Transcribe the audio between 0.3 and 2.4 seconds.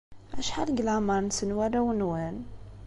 Acḥal deg leɛmeṛ-nsen warraw-nwen?